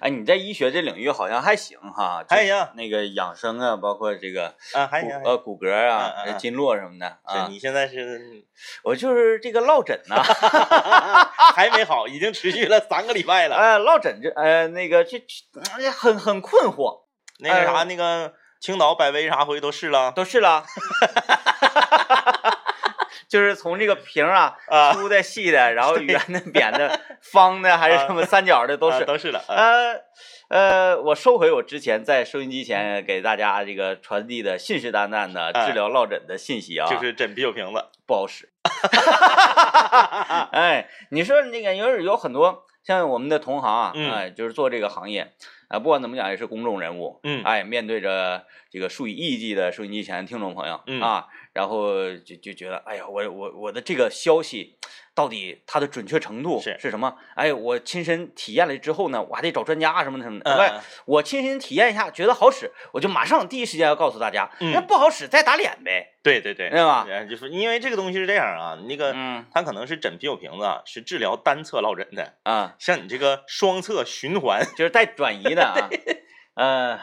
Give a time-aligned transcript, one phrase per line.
[0.00, 2.68] 哎，你在医学这领域好像还行哈，还行。
[2.74, 5.10] 那个养生啊，包括这个啊，还行。
[5.24, 7.46] 呃，骨骼啊，经络什么的啊。
[7.48, 8.44] 你现在是？
[8.82, 10.20] 我就是这个落枕呐
[11.54, 13.56] 还没好，已经持续了三个礼拜了。
[13.56, 15.20] 哎，落枕这，呃，那个这
[15.90, 17.04] 很很困惑。
[17.40, 20.64] 那个啥，那个青岛百威啥回去都试了，都试了。
[23.28, 24.56] 就是从这个瓶啊，
[24.94, 29.44] 粗的、细的，然后 圆的、扁的、 方的，还是什么三角的，都是都是的。
[29.48, 29.94] 呃
[30.48, 38.48] 呃，我收回我之前在收音机前给大家这个传递的信誓旦旦的治疗落枕的信息啊，就是枕啤酒瓶子不好使。
[40.52, 45.34] 哎，你说那个有有很多像我们的同行啊，哎，就是做这个行业
[45.68, 51.26] 啊，不管怎么讲也是公众人物，嗯，哎，面对着这个数以亿计的收音机前的听众朋友，嗯啊。
[51.58, 54.78] 然后就就觉得，哎呀，我我我的这个消息
[55.12, 57.16] 到底它的准确程度是是什么？
[57.34, 60.56] 哎，我亲身体验了之后呢，我还得找专家什么什么的。
[60.56, 60.70] 对，
[61.04, 64.48] 我亲身体验一下，觉得好使，我就马上第一时间要告诉大家。
[64.72, 66.12] 那不好使再打脸呗。
[66.22, 67.04] 对对对，对吧？
[67.28, 69.12] 就是因为这个东西是这样啊，那个
[69.52, 75.90] 它可能是枕啤酒瓶子是治疗单侧落枕的啊， 像你这个双侧循环就是带转移的啊。
[76.54, 77.00] 呃，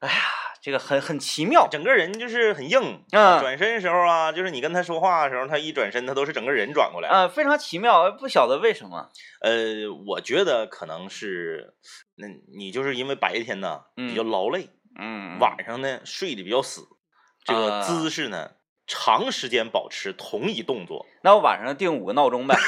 [0.00, 0.20] 哎呀。
[0.66, 3.00] 这个很很奇妙，整个人就是很硬。
[3.12, 7.08] 嗯，转身的时候啊，就是你跟他说话的时候，他一转身，他都是整个人转过来。
[7.08, 9.08] 嗯，非常奇妙，不晓得为什么。
[9.42, 11.74] 呃，我觉得可能是，
[12.16, 12.26] 那
[12.58, 16.88] 你就是因为白天呢比较劳累，嗯，晚上呢睡得比较死，
[17.44, 18.50] 这个姿势呢
[18.88, 21.06] 长时间保持同一动作。
[21.22, 22.56] 那我晚上定五个闹钟呗。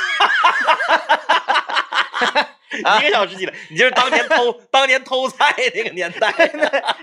[3.01, 6.33] 一个小时起来，你就是当年偷当年偷菜那个年代，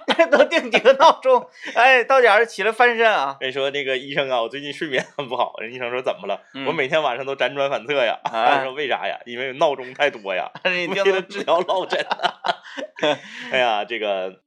[0.08, 1.48] 那都定几个闹钟？
[1.76, 3.38] 哎，到点儿起来翻身啊！
[3.40, 5.54] 跟你说那个医生啊，我最近睡眠很不好。
[5.60, 6.42] 人医生说怎么了？
[6.68, 8.20] 我每天晚上都辗转反侧呀。
[8.24, 9.20] 他说为啥呀？
[9.26, 10.52] 因为闹钟太多呀。
[10.64, 12.04] 为了治疗落枕。
[13.52, 14.42] 哎呀，这个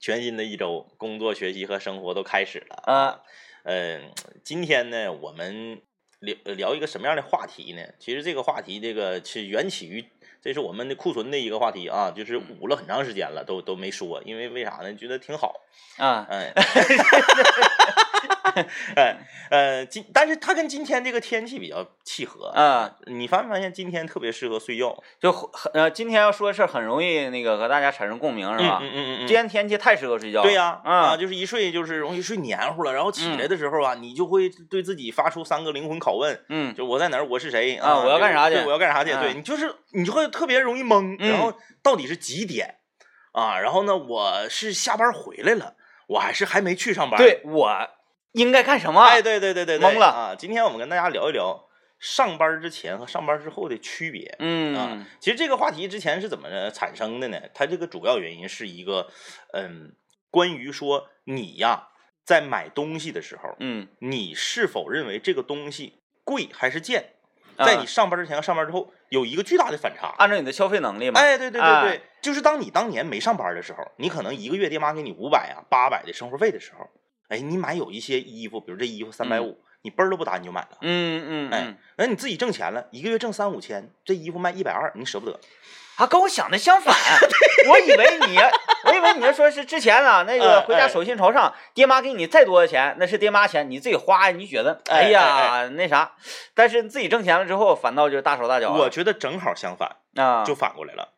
[0.00, 3.20] 全新的一周，工作、学习和生活都开始了啊。
[3.64, 4.12] 嗯，
[4.44, 5.80] 今天呢，我们
[6.20, 7.82] 聊聊一个什么样的话题呢？
[7.98, 10.04] 其实这个话题，这个是缘起于。
[10.42, 14.94] 这是我们的库存的一个话题啊，就是捂了很长时间了，都都没说，因为为啥呢？
[14.94, 15.60] 觉得挺好
[15.98, 16.52] 啊，哎。
[18.96, 19.16] 哎，
[19.50, 22.90] 呃，今但是它跟今天这个天气比较契合啊。
[23.06, 24.96] 你发没发现今天特别适合睡觉？
[25.20, 28.78] 就很呃，今天要说的事很容易那个和大家产生共鸣，是吧？
[28.82, 30.42] 嗯嗯嗯今天天气太适合睡觉。
[30.42, 36.38] 对呀，啊，就是一睡就是容易睡黏糊了，然后起来的时候啊，你就会对自己发出三个灵魂拷问。
[36.48, 37.26] 嗯，就我在哪儿？
[37.26, 37.76] 我是谁？
[37.76, 38.56] 啊，我要干啥去？
[38.64, 39.12] 我要干啥去？
[39.12, 42.76] 对你就是你就会特别容易懵，然后到底是几点
[43.32, 43.58] 啊？
[43.58, 45.74] 然后呢，我是下班回来了，
[46.08, 47.18] 我还是还没去上班？
[47.18, 47.68] 对我。
[48.32, 49.00] 应该干什么？
[49.02, 50.34] 哎，对对对对，懵了啊！
[50.38, 51.68] 今天我们跟大家聊一聊
[51.98, 54.36] 上班之前和上班之后的区别。
[54.38, 57.40] 嗯啊，其实这个话题之前是怎么产生的呢？
[57.54, 59.08] 它这个主要原因是一个，
[59.52, 59.94] 嗯，
[60.30, 61.88] 关于说你呀，
[62.24, 67.14] 在买东西的时候，嗯，你是否认为这个东西贵还是贱？
[67.56, 70.14] 在你上班之前和上班之后有一个巨大的反差。
[70.18, 71.18] 按照你的消费能力嘛。
[71.18, 76.88] 哎，对对对对，就是当你当年没上班的时候，你可能一个月爹妈给你五百啊、八百的生活费的时候。
[77.28, 80.78] 哎，你买有一些衣服，比如这衣服三百五，你嘣儿都不打你就买了。
[80.80, 85.38] 嗯嗯，哎，那你自己挣钱了，一个月挣三五千，这衣服卖一百二，你舍不得？
[85.96, 86.94] 啊，跟我想的相反，
[87.68, 88.38] 我以为你，
[88.84, 96.12] 我以为你要说是之前啊，那个回家手心朝上，爹妈给你再多的钱，那是爹妈钱，你自己花，你觉得哎呀那啥？
[96.54, 98.72] 但是自己挣钱了之后，反倒就大手大脚。
[98.72, 101.08] 我觉得正好相反啊，就反过来了。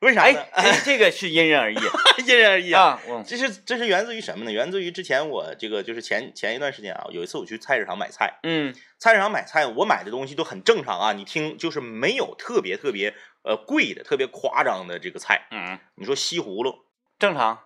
[0.06, 0.40] 为啥呢？
[0.52, 1.76] 哎，这个是因人而异，
[2.26, 2.98] 因人而异啊。
[3.26, 4.50] 这是这是源自于什么呢？
[4.50, 11.12] 源自于之前我这个就是前前一段时间啊，有一次我去菜市场买菜，嗯，菜市场买菜，我买的东西都很正常啊。
[11.12, 15.46] 你听，就是没有特别特别呃贵的、特别夸张的这个菜。
[15.50, 16.78] 嗯，你说西葫芦
[17.18, 17.58] 正常，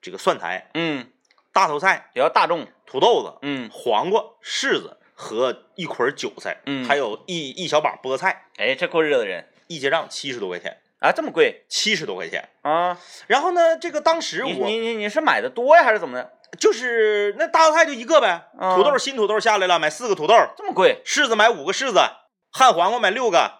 [0.00, 1.10] 这个蒜苔，嗯，
[1.52, 8.44] 大头菜比较大众，土豆子，嗯，黄瓜、柿子和一捆韭菜，嗯，还有一一小把菠菜。
[8.56, 10.78] 哎，这过日子的人，一结账七十多块钱。
[11.00, 12.98] 啊，这么贵，七十多块钱啊！
[13.26, 16.32] 然后呢，这个当时我你你你是买的多呀，还是怎么的？
[16.58, 21.02] 就是那大头菜就一个呗，土豆新土豆下来了，买四个土豆，这么贵。
[21.04, 22.00] 柿子买五个柿子，
[22.50, 23.52] 旱黄瓜买六个，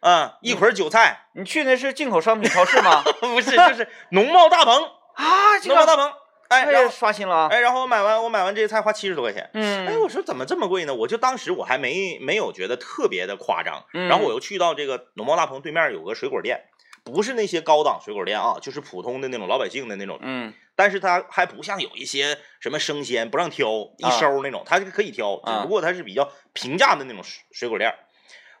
[0.00, 1.26] 嗯，一捆韭菜。
[1.34, 3.02] 你去那是进口商品超市吗？
[3.20, 4.74] 不是，就是农贸大棚
[5.14, 6.12] 啊，农贸大棚。
[6.48, 7.48] 哎，然后刷新了啊！
[7.50, 9.48] 哎，然后我买完，我买完这些菜花七十多块钱。
[9.54, 10.94] 嗯，哎，我说怎么这么贵呢？
[10.94, 13.82] 我就当时我还没没有觉得特别的夸张。
[13.92, 16.60] 然后我又去到这个农贸大棚对面有个水果店。
[17.04, 20.18] 不是那些高档水果店啊，就是普通的那种老百姓的那种。
[20.22, 23.68] 嗯，但是它还不像有一些什么生鲜不让挑
[23.98, 27.92] 一收那种，它可以挑，只不过它是比较平价的那种水果店。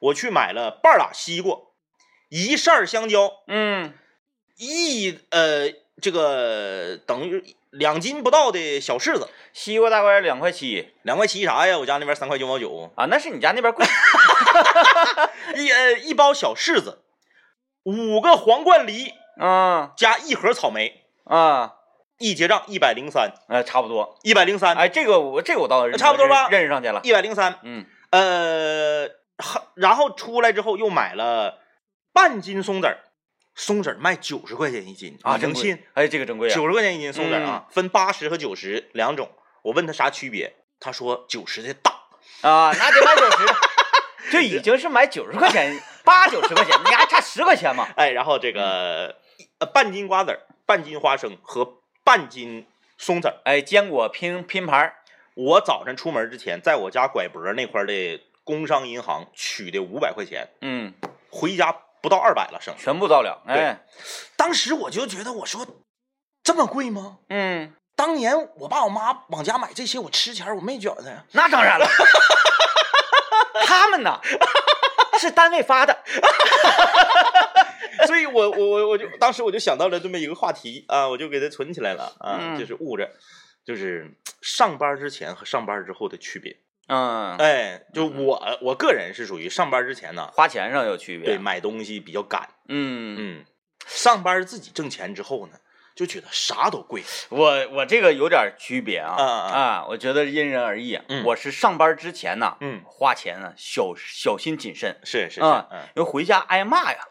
[0.00, 1.56] 我去买了半拉西瓜，
[2.28, 3.94] 一扇香蕉，嗯，
[4.56, 11.78] 一呃这个等于两斤不到的小柿子，西瓜大概两块七，两块七啥呀？
[11.78, 13.86] 我家那边三块九毛九啊，那是你家那边贵。
[15.54, 17.04] 一呃一包小柿子，
[17.84, 21.74] 五个皇冠梨，啊，加一盒草莓，啊。
[22.18, 24.76] 一结账一百零三，呃，差不多一百零三。
[24.76, 27.58] 哎，这个我这个我倒是差不多吧，认识上去了，一百零三。
[27.64, 29.08] 嗯，呃，
[29.74, 31.58] 然后出来之后又买了
[32.12, 32.98] 半斤松子儿，
[33.56, 35.82] 松子儿卖九十块钱一斤啊，真信？
[35.94, 39.28] 哎，这个真贵啊，九十块钱一斤松子儿啊，分八十和九十两种。
[39.62, 41.90] 我问他啥区别，他说九十的大
[42.42, 43.54] 啊，那得买九十的，
[44.30, 47.88] 这已经是买九十块钱，八九十块钱，你还差十块钱嘛？
[47.96, 49.16] 哎，然后这个
[49.58, 51.78] 呃半斤瓜子儿，半斤花生和。
[52.04, 52.66] 半斤
[52.98, 54.92] 松子，哎，坚果拼拼盘
[55.34, 60.92] 我早晨出门之前，在我家拐脖那块的工商银行取的五百块钱，嗯，
[61.30, 61.72] 回家
[62.02, 63.40] 不到二百了，剩全部到了。
[63.46, 63.84] 哎，
[64.36, 65.64] 当时我就觉得，我说
[66.42, 67.18] 这么贵吗？
[67.28, 71.24] 嗯，当年我爸我妈往家买这些，我吃钱我没觉得。
[71.30, 71.86] 那当然了，
[73.64, 74.20] 他们呢
[75.22, 75.96] 是单位发的。
[78.06, 83.08] 所以，我我我我就当时我就想到了这么一个话题啊，我就给它存起来了啊，就是物着，
[83.64, 84.10] 就是
[84.40, 86.56] 上班之前和上班之后的区别。
[86.88, 92.48] 嗯，哎，就我我个人是属于上班之前呢，花钱上有区别，对，买东西比较赶。
[92.68, 93.44] 嗯嗯，
[93.86, 95.52] 上班自己挣钱之后呢，
[95.94, 97.02] 就觉得啥都贵。
[97.28, 100.98] 我我这个有点区别啊啊，我觉得因人而异。
[101.08, 105.46] 嗯，我是上班之前呢，嗯，花钱呢小小心谨慎，是是是，
[105.94, 106.98] 因为回家挨骂呀。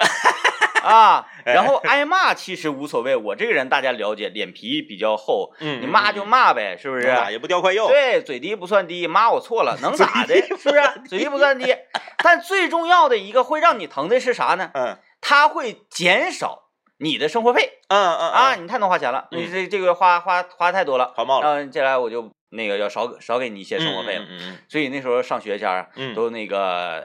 [0.82, 7.16] 啊，然后挨骂其实无所谓，我这个人大家了解，脸皮比较厚，嗯，你骂就骂呗，是不是？
[7.30, 7.88] 也不掉块肉。
[7.88, 10.36] 对，嘴低不算低，骂我错了，能咋的？
[10.42, 10.82] 是不是？
[11.08, 11.76] 嘴低不算低，
[12.18, 14.72] 但最重要的一个会让你疼的是啥呢？
[14.74, 16.61] 嗯，它会减少
[17.02, 17.80] 你的生活费。
[17.90, 21.56] 嗯嗯啊，你太能花钱了，你这这个花花花太多了，花冒了。
[21.56, 24.26] 嗯，接下来我就那个要少少给你一些生活费了。
[24.30, 24.58] 嗯嗯。
[24.70, 27.04] 所以那时候上学前都那个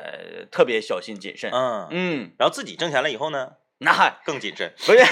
[0.53, 1.51] 特别小心谨慎。
[1.51, 2.33] 嗯嗯。
[2.39, 3.49] 然后自己挣钱了以后呢？
[3.79, 4.99] 那更谨慎，不是？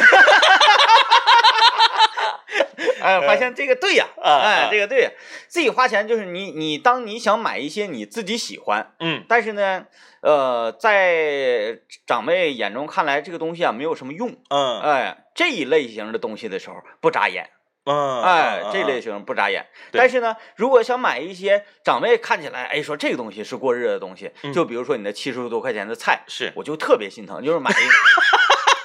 [3.04, 5.10] 哎，发现这个对呀，哎，这个对，
[5.46, 9.84] 自己花钱就是你，你当你想买一些你自己喜欢，嗯，但是呢，
[10.22, 17.50] 呃，在长辈眼中看来这个东西啊没有什么用，嗯，哎，这一类型的东西的时候不眨眼，
[17.84, 19.66] 嗯，哎，这类型不眨眼。
[19.92, 27.74] 但是呢，如果想买一些长辈看起来，哎，说这个东西是过日子的东西，就比如说你的七十多块钱的菜，是，我就特别心疼，就是买一。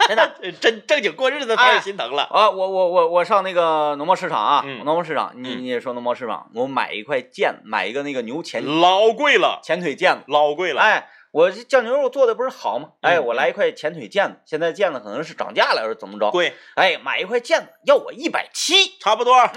[0.09, 2.49] 真的， 真正经过日子开始心疼了啊！
[2.49, 10.81] 我我我我上那个农贸市场啊，农贸市场，你你也说农贸市场，我买一块腱，买一个那个牛前老贵了，前腿腱子老贵了。
[10.81, 12.89] 哎，我这酱牛肉做的不是好吗？
[13.01, 16.31] 哎，我来一块前腿腱子，现在腱子可能是涨价了，还是怎么着？
[16.31, 16.55] 贵。
[16.73, 19.47] 哎，买一块腱子要我一百七，差不多啊，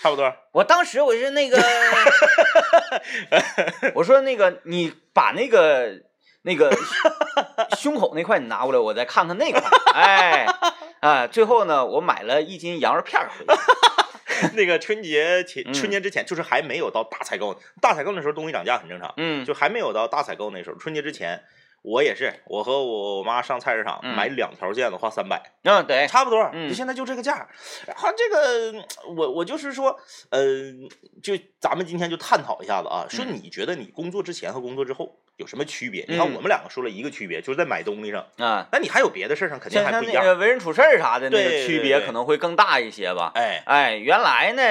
[0.00, 0.32] 差不多。
[0.52, 1.58] 我当时我是那个，
[3.96, 6.05] 我说那个你把那个。
[6.46, 6.70] 那个
[7.76, 9.60] 胸口那块你拿过来，我再看看那块。
[9.92, 10.46] 哎，
[11.00, 13.54] 啊，最后呢，我买了一斤羊肉片回来。
[14.54, 19.12] 那个春节前，春节之前就是还没有到大采购，大采购那时候东西涨价很正常。
[19.16, 21.42] 嗯，就还没有到大采购那时候，春节之前。
[21.82, 27.48] 我也是，我和我妈上菜市场买两条腱子花三百，嗯，对，差不多，就现在就这个价。
[27.86, 28.84] 然后这个，
[29.16, 29.96] 我我就是说，
[30.30, 30.42] 呃，
[31.22, 36.04] 就咱们今天就探讨一下子啊，说你觉得你工作之前和工作之后有什么区别？
[36.08, 40.38] 你看我们两个说了一个区别，就是在买东西上啊，那你还有别的事儿上肯定还不一样。
[40.38, 43.32] 为人处事啥的那个区别可能会更大一些吧。
[43.34, 44.62] 哎哎，原来呢，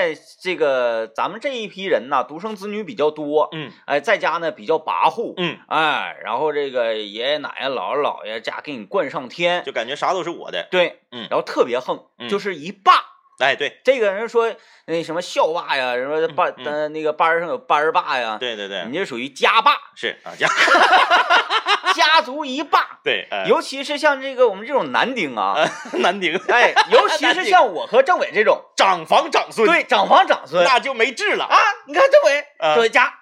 [0.42, 7.06] 这个咱们这一批人呢，独生子女比较多，嗯，哎，在家呢比较跋扈，嗯，哎，然后这个。
[7.06, 10.68] 爷爷奶奶、姥姥姥爷家给你惯上天，就感觉啥都是我的。
[10.72, 12.94] 对，嗯，然后特别横，就是一霸。
[13.40, 14.54] 哎，对，这个人说
[14.86, 18.38] 那什么校霸呀，什么班呃那个班上有班霸呀。
[18.40, 19.76] 对对对，你这属于家霸。
[19.96, 20.48] 是啊，家
[21.94, 23.00] 家族一霸。
[23.04, 25.56] 对，尤其是像这个我们这种男丁啊，
[26.00, 31.58] 男丁，哎，尤其是 像我和政委这种长房长孙，对，长房长孙，那就没治了啊！
[31.88, 33.14] 你看政委，政委家。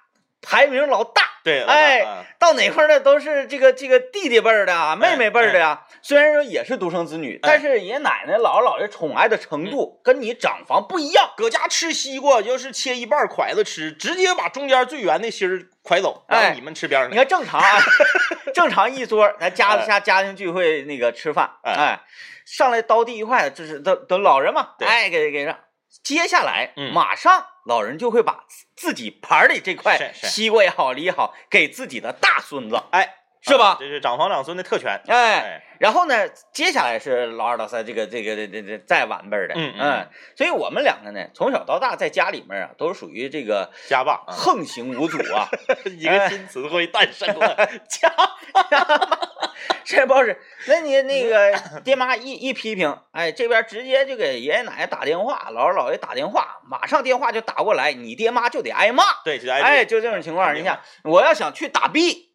[0.46, 5.86] 排名老大，对，哎，到哪块呢都是这个这个弟弟辈儿的啊，妹妹辈儿的呀。
[6.02, 11.32] 虽然说也是独生子女，但是爷爷奶奶、姥姥姥爷宠爱的程度跟你长房不一样。
[11.36, 17.12] 搁家吃西瓜，就是切一半筷子吃，直接把中间最圆的芯儿拐走，然后你们吃边上。
[17.12, 17.80] 你看正常啊，
[18.56, 22.00] 正常一桌，咱家家家庭聚会那个吃饭，哎，
[22.46, 25.58] 上来刀第一筷子，这是都都老人嘛，哎，给给上。
[26.02, 28.46] 接下来，马上老人就会把
[28.76, 33.78] 自己盘里这块西瓜也好，梨也好，给自己的大孙子，哎，是吧？
[33.80, 35.64] 这是长房长孙的特权，哎。
[35.84, 45.50] 然后呢，接下来是老二、老三，这个、这个、这、这、这再晚辈的，嗯嗯，所以我们两个呢，从小到大在家里面啊，都是属于这个家霸，横行无阻啊，
[46.00, 47.54] 一个新词汇诞生了，
[47.90, 48.10] 家
[48.54, 48.64] 霸。
[49.84, 51.52] 这不是，那你那个
[51.84, 62.32] 爹妈一一批评，哎，这边直接就给爷爷奶奶打电话，姥姥姥爷打电话，马上电话就打过来，你爹妈就得挨骂，对，就挨，哎，就这种情况，你想，我要想去打 B，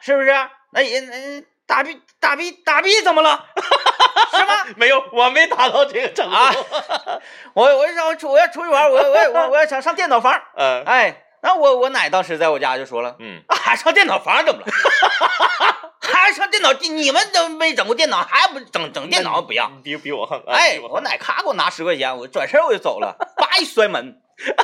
[0.00, 0.32] 是不是？
[0.70, 1.42] 那也那。
[1.70, 3.46] 打 B 打 B 打 B 怎么了？
[4.34, 4.54] 是吗？
[4.76, 6.36] 没有，我没达到这个程度。
[7.54, 10.36] 我我要出我要出去玩，我我我我要想上电脑房。
[10.56, 14.66] 嗯，哎，那我我奶当时在我家就说了，嗯，还上电脑房怎么了？
[16.00, 16.72] 还上电脑？
[16.72, 19.70] 你们都没整过电脑，还不整整电脑不要？
[19.84, 20.42] 比比我横。
[20.48, 24.20] 哎，我奶咔给我拿十块钱，我转身我就走了，叭一摔门，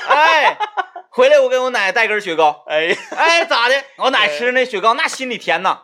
[0.09, 0.59] 哎，
[1.11, 2.65] 回来我给我奶带根雪糕。
[2.67, 3.85] 哎哎，咋的？
[3.99, 5.83] 我奶吃那雪糕那心里甜呐。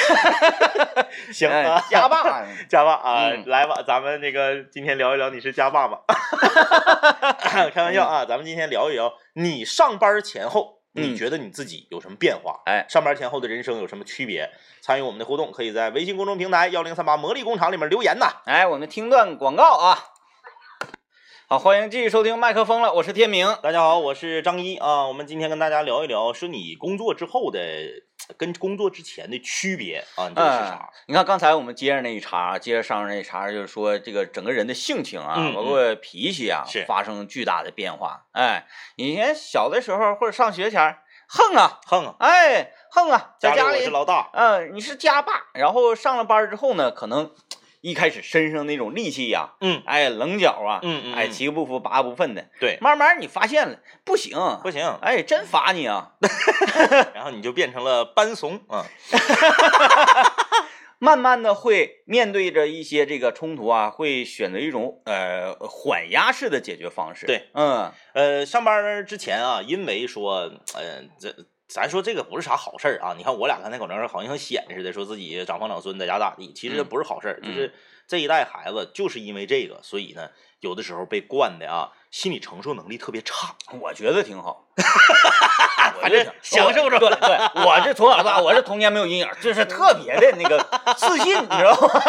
[1.32, 6.00] 行啊，家霸， 家霸啊，来吧，咱们那个今天聊一聊你是家霸吧。
[7.40, 12.60] 开玩笑啊，咱们今天聊一聊你上班前后，你觉得你自己有什么变化？
[12.66, 14.50] 哎，上班前后的人生有什么区别？
[14.82, 18.26] 参与我们的互动，可以在微信公众平台幺零三八魔力工厂里面留言呐。
[18.46, 19.98] 哎，我们听段广告啊。
[21.52, 23.56] 好，欢迎继续收听麦克风了，我是天明。
[23.60, 25.04] 大家好，我是张一啊。
[25.04, 27.58] 我们今天跟大家聊一聊，说你工作之后的。
[28.36, 30.88] 跟工作之前的区别啊，你这是啥？
[31.08, 38.26] 你看刚才我们接着那一茬，接着上那一茬，就是说这个整个人的性情啊，包括脾气啊，是发生巨大的变化。
[38.30, 45.32] 哎，以前小的时候或者上学前横啊横啊，哎横啊，在家里是老大，嗯，你是家霸。
[45.54, 47.32] 然后上了班之后呢，可能。
[47.80, 56.12] 一开始身上那种戾气呀，嗯，哎，棱角啊，嗯嗯，哎，七个不服八个不忿的，对，慢慢你发现了，不行，不行，哎，真罚你啊
[57.14, 58.84] 然后你就变成了班怂啊，
[60.98, 71.34] 慢慢的会面对着一些这个冲突啊，会选择一种呃缓压式的解决方式，对，嗯，呃，上班之前啊，因为说，呃，这。
[71.72, 73.14] 咱说这个不是啥好事儿啊！
[73.16, 77.40] 你看我俩刚才搁那儿好像显似的，说自己长房长孙在家咋地，其实不是好事儿。
[77.40, 77.72] 就是
[78.08, 83.54] 这一代孩子就是因为这个，所以呢，有的时候被惯的啊，心理承受能力特别差。
[83.80, 84.66] 我觉得挺好，
[86.02, 86.98] 反正 享受着。
[86.98, 90.58] 对对，我是从小到大，我是童年没有阴影，就是特别的那个
[90.96, 92.00] 自信，你知道吗？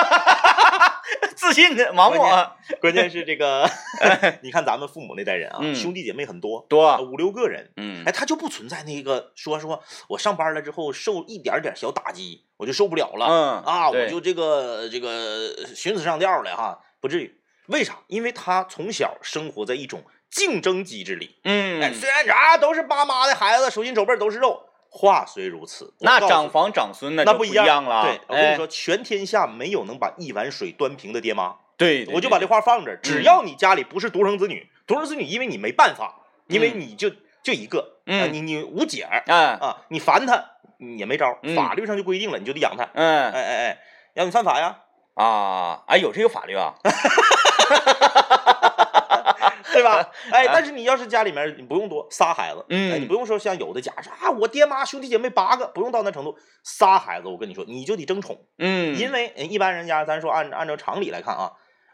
[1.42, 2.56] 自信的盲目啊！
[2.80, 3.68] 关键是这个，
[4.44, 17.36] 你看咱们父母那代人啊，兄弟姐妹很多，多五六个人，嗯，哎，他就不存在那个说说我上班了之后受一点点小打击我就受不了了，嗯啊，我就这个这个寻死上吊了哈，不至于。
[17.66, 17.98] 为啥？
[18.06, 24.62] 因为他从小生活在一种竞争机制里，嗯，哎，虽然啥都是爸妈的孩子，手心手背都是肉。
[24.94, 28.04] 话虽如此，那长房长孙那不一样了。
[28.04, 31.56] 对，我跟你说，全天下没有能把一碗水端平的爹妈。
[31.78, 33.00] 对，我就把这话放这儿。
[33.02, 36.14] 只要你家里不是独生子女，独生子女，因为你没办法，
[36.48, 37.10] 因为你就
[37.42, 40.44] 就一个，嗯，你你无解儿，啊啊，你烦他
[40.98, 42.84] 也没招，法律上就规定了，你就得养他。
[42.94, 43.78] 嗯，哎哎哎，
[44.14, 44.78] 让你犯法呀？
[45.16, 46.74] 啊，哎，有这个法律啊。
[49.72, 50.12] 对吧？
[50.32, 61.52] 哎，但是你要是家里面你不用多仨孩子，嗯，哎你不用说像有的家说啊，我爹妈兄弟姐妹八个，不用到那程度，仨孩子，我跟你说，你就得争宠，嗯，因为一般人家咱说按按照常理来看啊，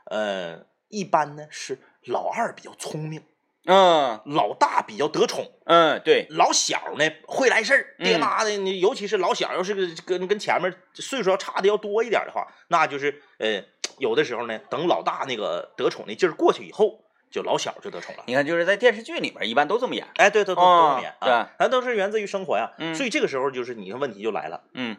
[0.10, 3.24] 呃，一般呢是老二比较聪明，
[3.66, 13.64] 嗯，老大比较得宠，嗯，对，老小呢会来事儿，爹妈的你尤其是老小要是跟跟前面岁数要差的要多一点的话，那就是呃
[14.00, 17.04] 有的时候呢，等老大那个得宠那劲儿过去以后。
[17.30, 24.98] 就老小就得宠了，你看就是在电视剧里面一般都这么演，哎，对，对对都这么演，啊，咱都是源自于生活呀，嗯，所以这个时候就是你的问题就来了，嗯，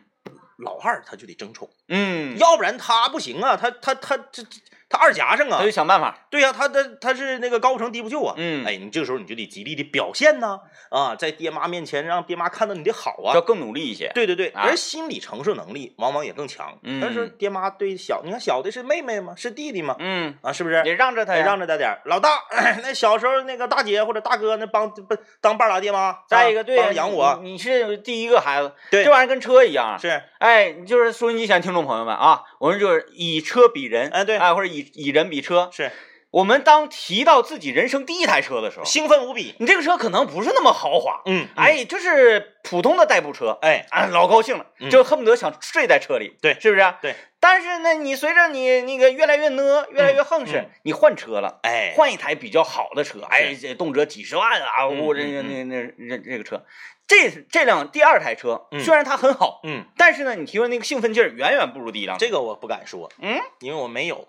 [0.59, 4.59] 老二他就得争宠，嗯，要不然他不行啊，他他他这这。
[4.89, 6.27] 他二夹上啊，他就想办法。
[6.31, 8.35] 对呀，他他他是那个高不成低不就啊。
[8.37, 10.59] 嗯，哎，你这个时候你就得极力的表现呢，
[10.91, 14.11] 啊，在爹妈面前让爹妈看到你的好啊，要更努力一些。
[14.15, 16.79] 对对对，而心理承受能力往往也更强。
[16.83, 19.35] 嗯，但是爹妈对小，你看小的是妹妹吗？
[19.37, 19.97] 是弟弟吗？
[19.99, 20.83] 嗯，啊，是不是？
[20.83, 22.31] 得让着他，让着他点老大，
[22.83, 26.19] 那小时候那个大姐或者大哥那帮不当半拉爹妈。
[26.29, 29.99] 再一个，对，养我，你是第一个孩子，对，这玩意儿跟车一样。
[29.99, 35.71] 是，哎，就是收音机前听众朋友们啊，我们就是以车比人，哎，对，哎，或者以以人比车。
[35.73, 35.91] 是。
[36.31, 39.55] 我们当提到自己人生第一台车的时候，兴奋无比。
[39.61, 46.95] 你这个车可能不是那么豪华，嗯，哎，就是普通的代步车，哎，啊，老高兴了，就恨不得想睡在车里，对，是不是？
[47.01, 47.15] 对。
[47.41, 56.63] 但是呢，你随着你那个越来越呢，越来越横是，你换车了，哎，换一台比较好的车，哎，这动辄几十万啊，我这那那那这这个车，
[57.09, 62.19] 这这辆第二台车虽然它很好，嗯，但是呢，你提出那个兴奋劲儿远远不如第一辆。
[62.19, 64.29] 这个我不敢说，嗯，因为我没有。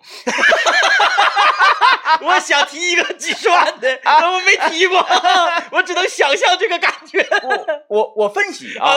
[2.22, 4.98] 我想提一个几十万的，我没提过，
[5.70, 7.24] 我只能想象这个感觉。
[7.42, 8.94] 我我我分析啊，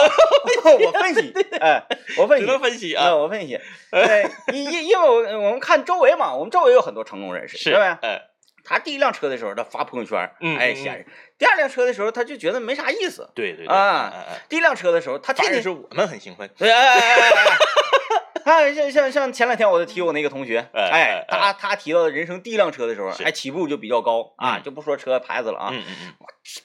[0.64, 1.86] 我分析，哎，
[2.16, 3.60] 我分析，只能分析啊，我分析。
[3.90, 7.98] 对，因因因为我我们看周围嘛，我们周围有很多成功人士，对吧？
[8.02, 8.20] 哎。
[8.64, 10.18] 他第一辆车的时候，他发朋友圈，
[10.58, 11.04] 哎，显示；
[11.38, 13.28] 第二辆车的时候，他就觉得没啥意思。
[13.34, 14.12] 对对啊，
[14.48, 16.48] 第一辆车的时候，他天天是我们很兴奋。
[16.56, 17.58] 对，哎哎哎哎，
[18.44, 25.72] 他像像像前两天我就提我那个同学，哎，他他提到人生第一辆车的时候，哎，起步就比较高啊，就不说车牌子了啊，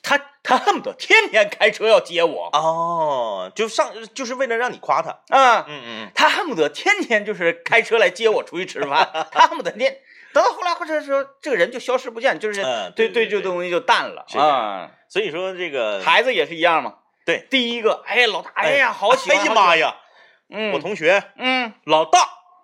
[0.02, 10.00] 他他恨不得天天开车要接我哦，就上就是为了让你夸他啊，嗯嗯，他恨不得天天就是开车来接我出去吃饭， 他恨不得天。
[10.34, 12.64] 等到后来，或者说这个人就消失不见，就是
[12.96, 14.92] 对对这东西就淡了啊。
[15.08, 16.96] 所以说这个孩子也是一样嘛。
[17.26, 19.40] 对，第一个，哎老大，哎呀，好喜欢！
[19.40, 19.96] 哎呀妈呀，
[20.50, 22.20] 嗯，我同学，嗯，老大，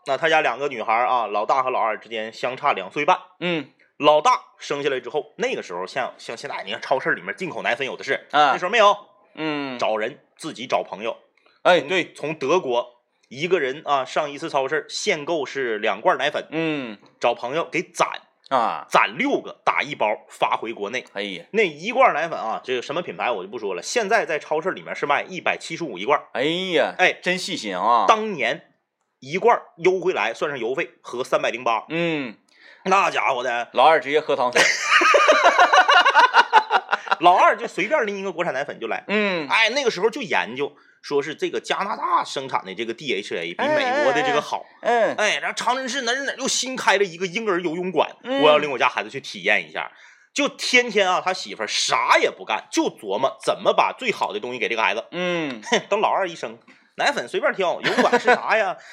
[0.07, 3.19] 那他家两个女孩啊，老大和老二之间相差两岁半。
[3.39, 8.97] 嗯，老大生下来之后，那个时候像像现在，你看超市里面进口奶粉有的是，啊，那时候没有，
[9.35, 11.15] 嗯，找人自己找朋友，
[11.61, 12.94] 哎，对，从德国。
[13.29, 18.07] 一个人啊，上一次超市限购是两罐奶粉，嗯，找朋友给攒
[18.49, 21.03] 啊，攒六个打一包发回国内。
[21.13, 23.81] 哎呀，那一罐奶粉啊，这个什么品牌我就不说了。
[23.81, 26.21] 现在在超市里面是卖一百七十五一罐。
[26.33, 28.05] 哎呀，哎，真细心啊！
[28.07, 28.73] 当年
[29.19, 31.85] 一罐邮回来算上邮费合三百零八。
[31.89, 32.35] 嗯，
[32.83, 34.61] 那家伙的，老二直接喝汤水，
[37.21, 39.03] 老二就随便拎一个国产奶粉就来。
[39.07, 40.75] 嗯，哎，那个时候就研究。
[41.05, 49.91] 说是这个加拿大生产的这个 DHA 比美国的这个好，嗯，哎，然后长春市哪哪又新开了一个婴儿游泳馆，我要领我家孩子去体验一下，
[50.33, 56.57] 就天天啊，他媳妇儿啥也不干，就琢磨怎么把最好的东西给这个孩子，嗯， 等老二一生，
[56.95, 58.75] 奶粉随便挑，游泳馆是啥呀？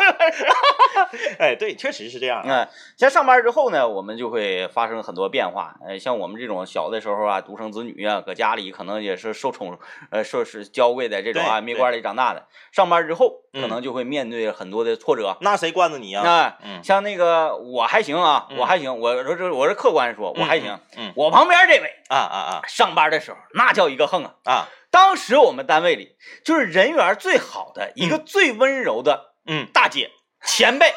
[1.38, 2.42] 哎，对，确实是这样。
[2.46, 5.74] 嗯，像上班之后呢，我们就会发生很多变化。
[5.86, 9.78] 呃，像我们这种小的时候啊，独生子女啊，搁家里可能也是受宠，
[10.10, 12.46] 呃，受是娇贵的这种啊，蜜罐里长大的。
[12.72, 15.36] 上班之后，可能就会面对很多的挫折。
[15.40, 16.22] 那谁惯着你啊？
[16.62, 18.98] 那，像那个我还行啊，我还行。
[18.98, 20.78] 我说这我是客观说，我还行。
[20.96, 24.68] 嗯，我旁边这位啊啊啊，上班的时候那叫一个横啊啊！
[24.90, 30.10] 当时我们单位里就是人缘最好的一个最温柔的嗯大姐。
[30.42, 30.92] 前辈，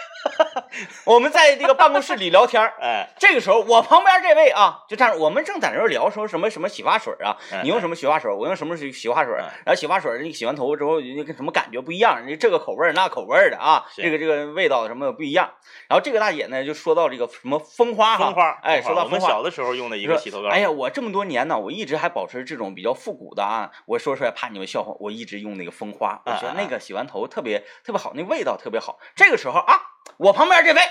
[1.05, 15.51] 我们在这个办公室里聊天儿， 哎，这个时候我旁边这位啊，就站着，我们正在那儿聊说什么什么洗发水啊，你用什么洗发水，我用什么洗洗发水，然后洗发水你洗完头发之后那个什么感觉不一样，你这个口味儿那口味儿的啊，这个这个味道什么不一样。
[15.89, 28.97] 然后这个大姐呢就说到这个什么蜂花哈，蜂花，哎，说到我们小的时候用的一个洗头膏，哎呀，我这么多年呢，我一直还保持这种比较复古的啊，我说出来怕你们笑话，我一直用那个蜂花，我觉得那个洗完头特别特别好，那味道特别好。
[29.15, 29.81] 这个时候啊。
[30.17, 30.81] 我旁边这位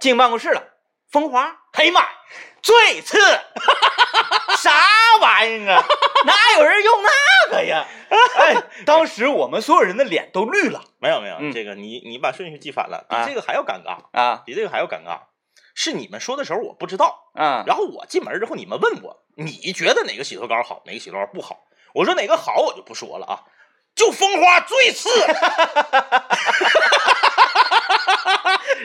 [0.00, 0.62] 进办公室了，
[1.10, 2.06] 风华，哎呀妈，
[2.62, 3.18] 最次，
[4.58, 4.72] 啥
[5.20, 5.84] 玩意儿啊？
[6.24, 7.86] 哪有人用那个呀？
[8.38, 10.82] 哎，当时我们所有人的脸都绿了。
[10.98, 14.42] 没有没有，这个你你把顺序记反了，比这个还要尴尬啊！
[14.46, 15.20] 比这个还要尴尬，
[15.74, 17.62] 是你们说的时候我不知道啊。
[17.66, 21.58] 然后我进门之后，你们问我，你觉得哪个洗头膏好，哪个洗头膏不好？
[21.94, 23.44] 我说哪个好，我就不说了啊，
[23.94, 25.08] 就蜂花最次。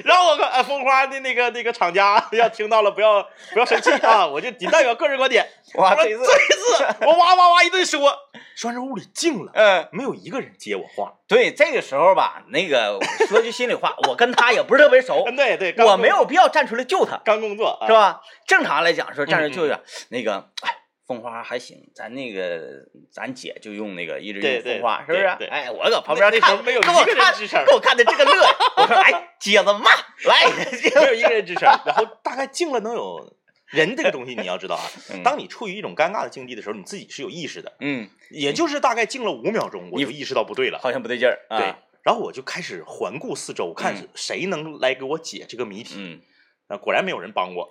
[0.03, 3.21] 然后我呃，蜂花的那个那个厂家 要听到了，不要
[3.53, 4.25] 不要生气啊！
[4.27, 5.47] 我就仅代表个人观点。
[5.75, 8.13] 哇，这次这次我哇哇哇一顿说，
[8.55, 11.13] 说这屋里静了，嗯，没有一个人接我话。
[11.27, 18.21] 对，这个时候吧，那个说句心里话，我跟他也不是特别熟， 对对，我没有必要站出来救他，刚工作是吧？
[18.47, 19.75] 正常来讲说站出来救救，
[20.09, 20.77] 那个哎。
[21.07, 25.25] 蜂花还行，咱那个咱姐就用那个一直用蜂花，是不是？
[25.51, 28.31] 哎，我搁旁边那时候，没有一个人支撑，给我看的这个乐，
[28.77, 29.91] 我说哎，姐子骂，
[30.25, 30.49] 来，
[30.99, 31.63] 没有一个人支撑。
[31.85, 33.35] 然后大概静了能有
[33.67, 34.81] 人这个东西，你要知道啊，
[35.23, 46.19] 当你处于一种尴尬的境地的时候，你自己是有意识的，嗯，也就是大概静了五秒钟，我就意识到不对了，好像不对劲儿，对，然后我就开始环顾四周，看谁能来给我解这个谜题，嗯，
[46.67, 47.67] 那果然没有人帮我，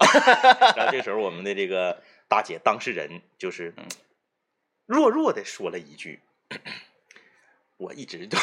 [0.77, 2.01] 然后这时候我们的这个。
[2.35, 3.73] 大姐当事人就是
[4.87, 6.19] 弱弱的说了一句
[7.79, 8.37] ：“我一直都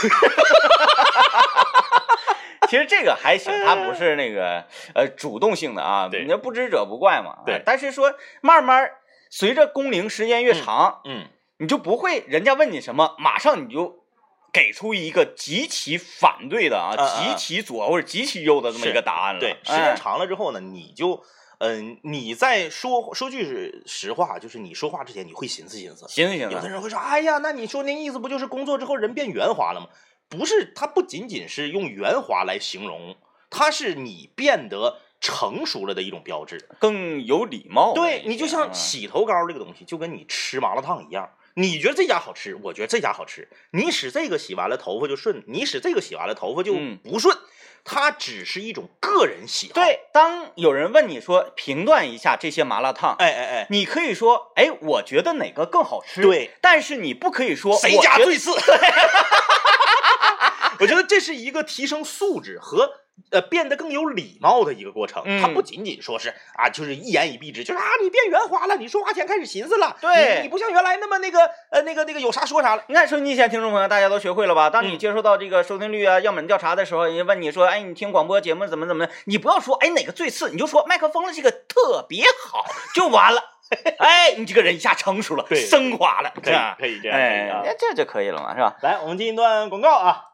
[2.69, 7.39] 其实这个还行，他不是那个呃主动性的啊，你那不知者不怪嘛。
[7.45, 8.91] 对，但是说慢慢
[9.29, 11.27] 随着工龄时间越长，嗯，
[11.57, 14.05] 你就不会人家问你什么，马上你就
[14.53, 19.41] 给出一个极其反对的啊，极其左或者极其右的这么一个答案了。
[19.41, 21.21] 对，时间长了之后呢，你就。
[21.63, 26.53] 嗯，你在说说句是实话，就是你说话之前你会寻思寻思，寻思寻思。
[26.55, 29.87] 有的人会说，哎呀，那你说那意思不就是工作之后人变圆滑了吗？
[30.27, 33.15] 不是，它不仅仅是用圆滑来形容，
[33.51, 37.93] 它是你变得成熟了的一种标志，更有礼貌。
[37.93, 41.29] 对你就像洗头膏这个东西，就跟你吃麻辣烫一样。
[41.53, 43.47] 你觉得这家好吃，我觉得这家好吃。
[43.69, 47.37] 你使这个洗完了头发就顺，你使这个洗完了头发就不顺。
[47.83, 49.73] 它只是一种个人喜好。
[49.73, 56.21] 对，当有人问你说评断一下这些麻辣烫，哎哎哎，你可以说，哎，我觉得哪个更好吃。
[56.21, 58.51] 对，但是你不可以说谁家最次。
[60.79, 63.00] 我觉得这是一个提升素质和。
[63.29, 72.83] 呃，变得更有礼貌的一个过程，它不仅仅说是啊，就是一言以蔽之，就是啊，你变圆滑了，你说话前开始寻思了，对，你不像原来那么那个呃那个那个有啥说啥了。
[72.87, 74.69] 你看收音机前听众朋友，大家都学会了吧？
[74.69, 83.41] 当你接受到这个收听率啊样本调查的时候，人家问你说，哎，你听广播节目怎么怎么的，你不要说哎哪个最次，你就说麦克风的这个特别好就完了。
[83.99, 88.75] 哎，你这个人一下成熟了，升华了，可以可以这样，哎，这就可以了嘛，是吧？
[88.81, 90.25] 来，我们进一段广告啊。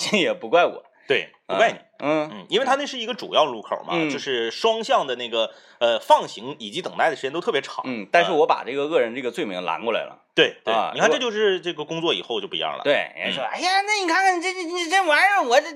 [0.00, 0.82] 这也不怪我。
[1.06, 15.66] 对，不怪你，嗯嗯，因为它那是一个主要路口嘛，就是双向的那个呃放行以及等待的时间都特别长，嗯，但是我把这个恶人这个罪名拦过来了，对对，你看这就是这个工作以后就不一样了，对，人家说，哎呀，那你看看这这这这玩意儿，我这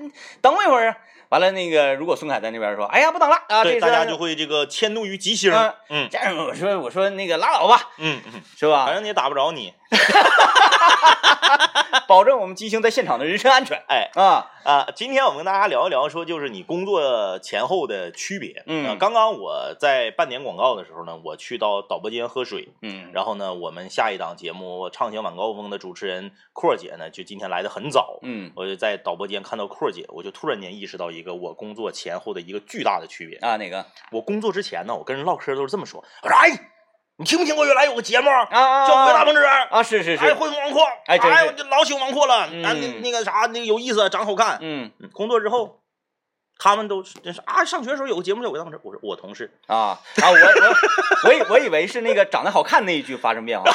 [0.41, 0.95] 等我一会儿，
[1.29, 5.53] 完了那个如果孙凯在那边说，哎呀不等了啊，对，大家就会这个迁怒于吉星，
[5.89, 8.85] 嗯，这样我说我说那个拉倒吧，嗯嗯，是吧？
[8.85, 9.73] 反正你也打不着你。
[12.07, 13.81] 保证我们吉星在现场的人身安全。
[13.87, 14.87] 哎啊啊！
[14.95, 18.63] 今天我们跟大家聊一聊，说就是你工作前后的区别。
[18.67, 22.69] 嗯，刚刚我在半点广告的时候呢，我去到导播间喝水。
[22.81, 28.19] 嗯，然后呢，我们下一档节目《畅想晚高峰》的主持人阔姐呢，就今天来的很早。
[28.23, 33.57] 嗯，我就在导播间看到阔姐，我就突然间意识到一个我工作前后的一个巨大的区别啊！
[33.57, 33.85] 哪个？
[34.11, 36.71] 我工作之前呢，我跟人唠嗑都是这么说，我说哎。
[37.17, 38.45] 你听没听过原来有个节目啊？
[38.85, 45.79] 叫《鬼大鹏之》啊，是是是，哎，恢宏广阔，哎，哎，老喜欢王阔了，啊，那那个啥，那个有意思，长得好看，嗯，工作之后，
[46.59, 50.75] 他们都真是啊，上学的时候有个节目叫《鬼大鹏之》，我说我同事啊啊，我我
[51.29, 53.71] 我以我以为是那个长得好看那一句发生变化，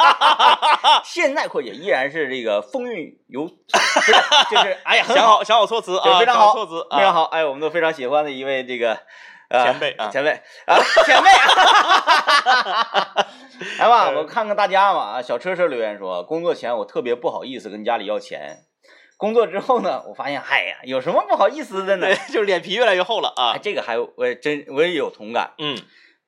[1.04, 8.98] 现在阔姐依然是这个风韵犹，就是 哎呀，想好想好措辞啊，非常好，措辞非常好，哎，我们都非常喜欢的一位这个。
[9.50, 10.30] 前辈啊，前辈
[10.66, 11.28] 啊，前辈！
[13.78, 18.64] 来吧，我看看大家嘛啊，小车车留言说，工作前我特别不好意思跟家里要钱，
[19.16, 22.06] 工作之后呢，我发现，嗨呀，有什么不好意思的呢？
[22.32, 23.58] 就是脸皮越来越厚了啊。
[23.60, 25.76] 这个还我真我也有同感，嗯。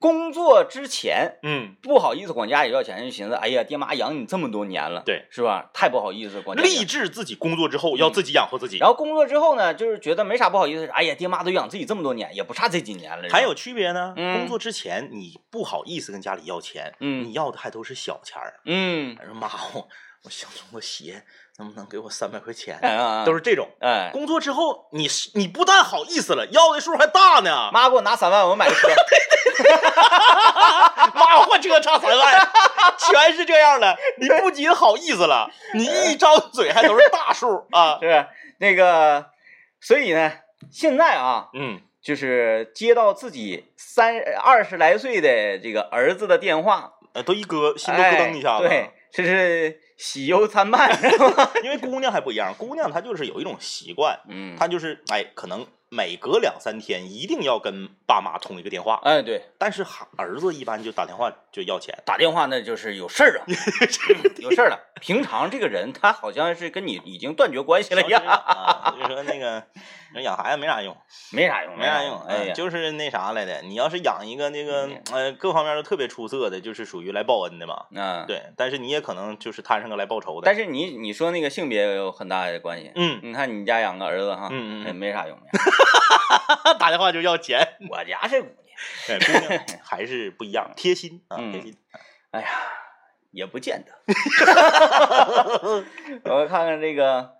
[0.02, 5.70] 工作之前，嗯，不好意思管家里要钱，就寻思，哎呀，爹妈养你这么多年了，对，是吧？
[5.72, 6.60] 太不好意思管。
[6.60, 8.78] 立志自己工作之后要自己养活自己。
[8.78, 13.28] 然后工作之后呢，就是觉得没啥不好意思，哎呀，爹妈都养自己这么多年，也不差这几年了。
[13.30, 14.12] 还有区别呢？
[14.16, 19.88] 工作之前你不好意思跟家里要钱，嗯，你要的还都是小钱儿，嗯，说妈，我
[20.24, 21.22] 我想中个鞋。
[21.58, 22.78] 能不能给我三百块钱？
[22.80, 23.68] 啊，都是这种。
[23.80, 27.70] 哎，工作之后，你你不但好意思了，要的数还大呢。
[27.72, 28.88] 妈，给我拿三万，我买个车。
[31.14, 32.48] 妈，换车差三万，
[32.98, 33.96] 全是这样的。
[34.18, 37.98] 你不仅好意思了，你一张嘴还都是大数啊。
[38.00, 38.26] 是
[38.58, 39.26] 那个，
[39.80, 40.32] 所以呢，
[40.70, 48.66] 现在啊，嗯，就是接到自己三二十来岁的这个儿子的电话，呃，都一搁，心都咯噔一下子。
[48.66, 49.81] 对，这是。
[49.96, 50.90] 喜忧参半，
[51.62, 59.42] 因为姑娘还不一样，姑娘她就是有一种习惯，嗯，她就是哎，可能每隔两三天一定要跟爸妈通一个电话，哎，对。
[59.58, 59.84] 但是
[60.16, 63.44] 儿子一般就打电话就要钱，打电话那就是有事儿啊，
[64.40, 64.78] 有事儿了。
[65.02, 68.22] 平常这个人他好像是跟你已经断绝关系了一样，
[68.98, 69.62] 就说那个。
[70.22, 70.94] 养孩子没啥用，
[71.32, 73.62] 没啥用，没啥用，哎，就是那啥来的。
[73.62, 77.86] 你要是养一个那个，呃，各方面都特别出色的，就是属于来报恩的嘛。
[77.94, 78.42] 嗯，对。
[78.54, 80.44] 但是你也可能就是摊上个来报仇的。
[80.44, 82.92] 但是你你说那个性别有很大的关系。
[82.94, 85.38] 嗯，你看你家养个儿子哈，嗯嗯，没啥用。
[86.78, 87.76] 打电话就要钱。
[87.90, 91.76] 我家是姑娘， 姑娘还是不一样，贴心啊，贴心。
[92.30, 92.48] 哎呀，
[93.30, 93.92] 也不见得。
[96.24, 97.32] 我看看这个。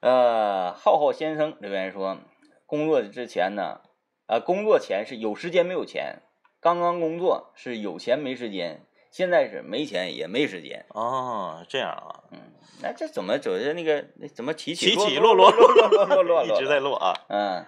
[0.00, 2.18] 呃，浩浩先生这边说，
[2.66, 3.80] 工作之前呢，
[4.26, 6.20] 呃，工作前是有时间没有钱，
[6.60, 10.84] 刚刚工作是有钱没时间，现在是没钱也没时间。
[10.90, 12.38] 哦，这样啊，嗯，
[12.82, 14.04] 那这怎么走的那个
[14.34, 17.14] 怎么起起起落落落落落落落一直在落啊？
[17.30, 17.64] 嗯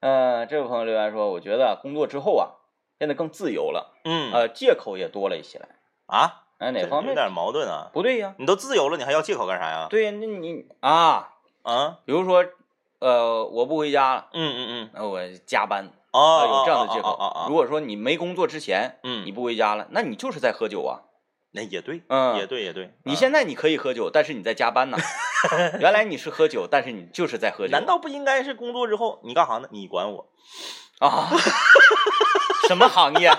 [0.00, 2.58] 嗯，这位朋友留言说，我觉得工作之后啊，
[2.98, 5.60] 变得更自由了，嗯，呃，借口也多了一些
[6.06, 6.44] 啊？
[6.58, 7.90] 哎，哪方面有点矛盾啊？
[7.92, 9.86] 不对呀，你都自由了，你还要借口干啥呀？
[9.90, 11.34] 对呀，那你啊。
[11.62, 12.46] 啊，比如说，
[12.98, 17.44] 呃，我不回家了，嗯嗯嗯，那我加班啊，有这样的借口啊。
[17.46, 21.02] 如果说你没工作之前，嗯，你不回家了，那你就是在喝酒啊。
[21.58, 22.94] 那也对，嗯，也对，也对。
[23.02, 24.96] 你现在你可以喝酒，但是你在加班呢。
[25.80, 27.72] 原来你是喝酒，但是你就是在喝酒。
[27.72, 29.68] 难道不应该是工作之后你干啥呢？
[29.72, 30.28] 你管我
[31.00, 31.30] 啊？
[32.68, 33.30] 什么行业？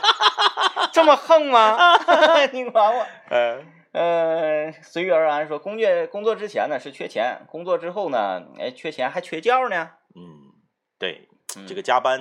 [0.91, 1.77] 这么横吗？
[2.51, 3.05] 你管我？
[3.29, 9.89] 嗯呃，随遇而安说，工作工作之前呢是缺钱，工作之后呢，哎，缺钱还缺觉呢。
[10.15, 10.53] 嗯，
[10.99, 11.27] 对，
[11.67, 12.19] 这个加班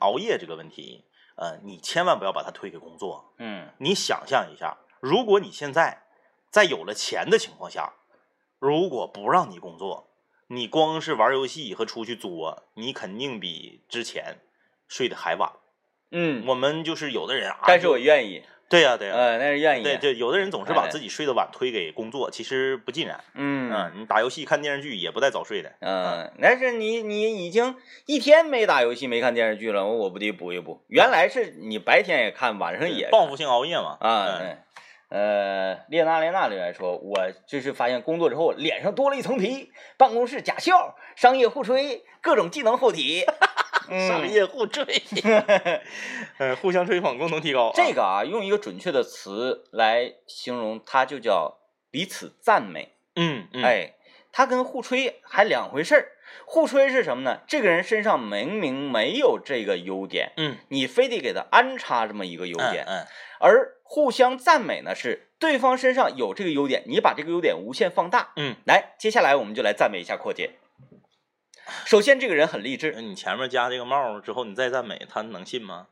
[0.00, 1.04] 熬夜这个问题，
[1.36, 3.34] 呃，你千万不要把它推给工作。
[3.38, 4.76] 嗯，你想象一下。
[5.00, 6.02] 如果你现在
[6.50, 7.94] 在有了钱的情况下，
[8.58, 10.10] 如果不让你工作，
[10.48, 14.38] 你光是玩游戏和出去作，你肯定比之前
[14.88, 15.52] 睡得还晚。
[16.10, 18.42] 嗯，我们就是有的人啊，但是我愿意。
[18.68, 19.82] 对呀，对呀，呃，那是愿意。
[19.82, 23.24] 对对，有的人总是把自己睡得晚推给工作，其实不尽然。
[23.34, 25.72] 嗯嗯，你打游戏、看电视剧也不带早睡的。
[25.80, 27.74] 嗯，但是你你已经
[28.06, 30.84] 一天没打游戏、没看电视剧了，我我不得补一补。
[30.86, 33.96] 原来是你白天也看，晚上也报复性熬夜嘛。
[34.00, 34.56] 啊，对。
[35.10, 43.26] 呃，列娜列娜留言说，我就是发现工作之后脸上多了一层皮，办公室假笑，商业互吹，各种技能护体，
[44.08, 44.84] 商业互吹，
[46.38, 47.72] 呃，互相吹捧，共同提高。
[47.74, 51.58] 这个啊，用一个准确的词来形容，它就叫
[51.90, 52.94] 彼此赞美。
[53.16, 53.94] 嗯，哎，
[54.30, 56.12] 它跟互吹还两回事儿。
[56.44, 57.40] 互吹是什么呢？
[57.48, 63.04] 这个人身上明明没有这个优点，嗯，你非得给他安插这么一个优点，嗯，
[63.40, 70.52] 而互相赞美呢，是对方身上有这个优点，你把这个优点无限放大，嗯，来，接下来我们就来赞美一下阔姐。
[71.84, 72.92] 首先，这个人很励志。
[73.02, 75.88] 你前面加这个帽之后，你再赞美他，能信吗？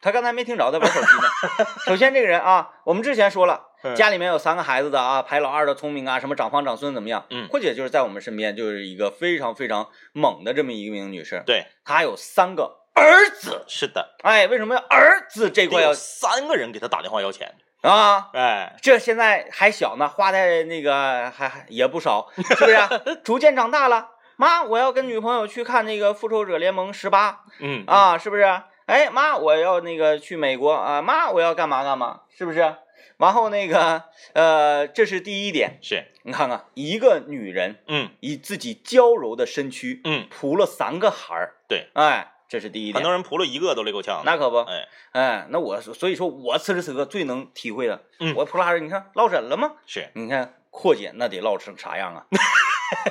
[0.00, 1.66] 他刚才没听着，在玩手机呢。
[1.86, 7.24] 首先，这个人啊，我们之前说了，家里面有三个孩子的啊，排老二的聪明啊，什么长房长孙怎么样？
[7.30, 11.44] 嗯，阔姐就是在我们身边，就是一个非常非常猛的这么一名女士。
[11.46, 13.64] 对，她有三个儿子。
[13.66, 18.30] 是的，哎，为什么要儿子这块要三个人给他打电话要钱啊？
[18.34, 22.76] 哎，这现在还小呢，花的那个还还也不少，是不是？
[23.24, 27.30] 逐渐长大了，妈，我要跟女朋友去看那个《复仇者联盟十八》。
[27.60, 28.42] 嗯啊，是不是？
[28.86, 31.02] 哎妈，我要那个去美国啊！
[31.02, 32.22] 妈，我要干嘛干嘛？
[32.36, 32.74] 是不是？
[33.18, 42.94] 然后那个呃，这是第一点，是你看看一个女人，嗯，以自己娇柔的身躯，嗯，扑了三个孩儿，对，哎，这是第一点。
[42.94, 49.72] 很多人扑了一个都累够呛，那可不，哎哎，那我所以说我此时此刻最能体会的，嗯，我扑拉人，你看落枕了吗？
[49.86, 52.24] 是，你看扩姐那得落成啥样啊？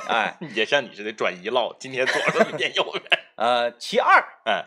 [0.08, 3.04] 哎， 也像你似的转移落，今天左边，明天右边。
[3.36, 4.64] 呃，其二， 哎，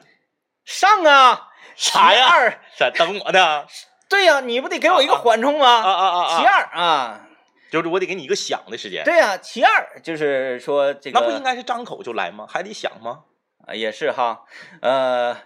[0.65, 1.49] 上啊。
[1.75, 2.27] 啥呀？
[2.27, 3.65] 二，啥等我呢？
[4.09, 5.67] 对呀，你不得给我一个缓冲吗？
[5.67, 6.37] 啊啊啊啊！
[6.39, 7.27] 其二啊，
[7.71, 9.03] 就是我得给你一个想的时间。
[9.05, 12.45] 对呀，其二就是说这个，那不应该是张口就来吗？
[12.47, 13.21] 还得想吗？
[13.67, 14.43] 啊，也是哈。
[14.81, 15.37] 呃，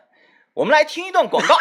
[0.54, 1.56] 我们来听一段广告。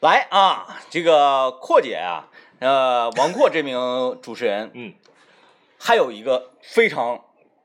[0.00, 2.28] 来啊，这个阔姐啊，
[2.60, 4.94] 呃，王阔这名主持人，嗯，
[5.78, 7.24] 还有一个非常。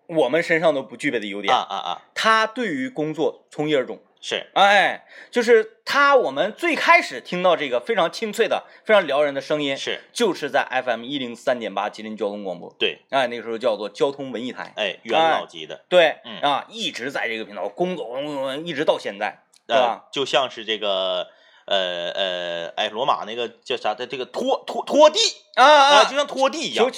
[0.10, 2.02] 我们身上都不具备的优点啊啊啊！
[2.16, 6.16] 他对于工作从一而终，是哎，就是他。
[6.18, 12.76] 我们最开始听到这个非常清脆的、非常撩人的声音，是就是在 FM 一零三点八吉林交通广播。
[12.80, 15.86] 对，哎，那个时候叫做交通文艺台，哎，元老级的。
[15.88, 20.06] 对，嗯啊，一直在这个频道公公一直到现在，对吧？
[20.12, 21.28] 就像是这个
[21.66, 25.20] 呃呃，哎，罗马那个叫啥的，这个拖拖拖地
[25.56, 26.90] 啊啊，就像拖地一样。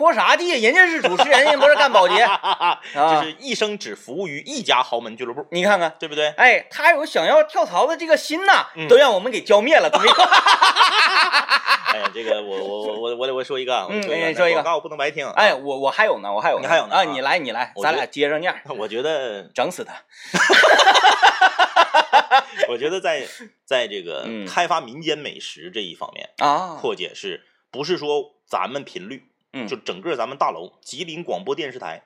[0.00, 0.52] 拖啥地？
[0.52, 2.26] 人家是主持人，人家不是干保洁，
[2.94, 5.46] 就是一生只服务于一家豪门俱乐部。
[5.50, 6.28] 你看看，对不对？
[6.38, 10.16] 哎，他有想要跳槽的这个心呐，嗯都让我们给浇灭了，怎么样？
[11.92, 15.28] 哎呀，这个我我我我我得我说一个，嗯，你说一个，广告不能白听。
[15.32, 17.04] 哎，我我还有呢，我还有，你还有呢啊？
[17.04, 18.54] 你来，你来，咱俩接着念。
[18.78, 19.92] 我觉得整死他。
[22.68, 23.26] 我觉得在
[23.66, 29.29] 在这个嗯开发民间美食这一方面啊，阔姐是不是说咱们频率？
[29.52, 32.02] 嗯，就整个咱们大楼，吉林广播电视台，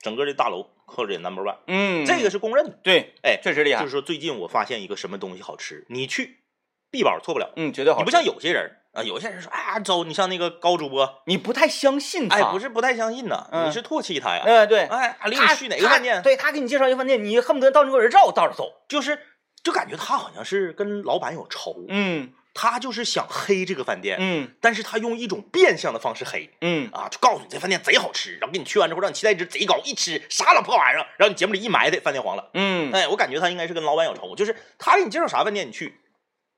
[0.00, 2.78] 整个这大楼，或者 number one，嗯，这个是公认的。
[2.82, 3.80] 对，哎，确实厉害。
[3.80, 6.42] 就是说，最近我发现一个什么东西好吃，你去
[6.90, 7.52] 必保错不了。
[7.56, 8.00] 嗯，绝对好。
[8.00, 12.36] 你不像有些人啊，有些人说，哎呀，走，你像那个高主播，你不太相信他。
[12.36, 14.42] 哎，不是不太相信呐，嗯、你是唾弃他呀。
[14.44, 16.20] 哎，对，哎，领你去哪个饭店？
[16.22, 19.18] 对他给你介绍一个饭店，你恨不得到那个人绕道着走，就是
[19.62, 21.86] 就感觉他好像是跟老板有仇。
[21.88, 22.34] 嗯。
[22.54, 26.90] 他就是想黑这个饭店，嗯，但是他用一种变相的方式黑，嗯。
[26.92, 35.98] 啊，就告诉你这饭店贼好吃，然后给你去完之后让你期待值贼高，一吃啥老破玩意儿，然后你节目里一埋汰，饭店黄了，嗯，哎，我感觉他应该是跟老板有仇，就是他给你介绍啥饭店你去，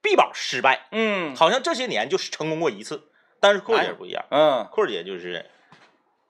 [0.02, 3.08] 必保失败，嗯，好像这些年就是成功过一次，
[3.40, 5.48] 但是阔姐不一样，嗯，阔姐就是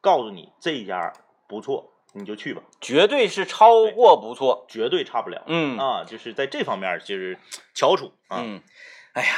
[0.02, 1.12] 告诉你这一家
[1.48, 5.78] 不错，你就去吧，绝对是超过不错，绝对差不了，嗯。
[5.78, 7.38] 啊，就是在这方面就是
[7.74, 8.62] 翘楚啊，嗯，
[9.14, 9.34] 哎呀。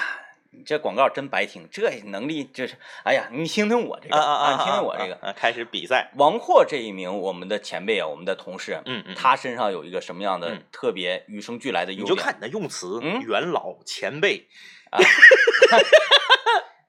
[0.59, 6.11] 你这广告真白听，这能力就是，哎呀，你听听我这个，啊啊啊，听听我这个，开始比赛。
[6.17, 12.07] 王阔这一名我们的前辈啊，我们的同事，嗯嗯，他身上有一个什么样的特别与生俱来的优点？
[12.07, 14.47] 你就看你的用词，嗯，元老前辈，
[14.91, 14.99] 啊，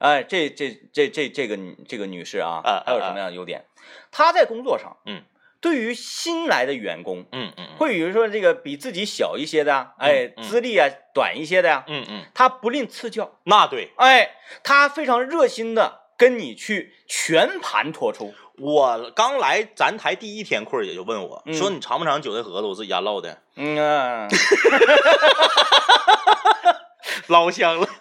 [0.00, 3.66] 哎，这这这这这个这个女士啊，还有什么样的优点？
[4.10, 5.22] 她在工作上，嗯。
[5.60, 14.30] 对于新来的员工，嗯嗯，会比如说这个比自己小一些的，哎，资历啊短一些的呀，嗯嗯，他不吝赐教，那对，哎，
[14.62, 18.32] 他非常热心的跟你去全盘托出。
[18.60, 22.66] 我刚来咱台第一天，坤儿姐就问我说：“你尝不尝韭菜盒子？
[22.66, 24.26] 我自己家烙的。”嗯啊，
[27.28, 27.86] 老香了。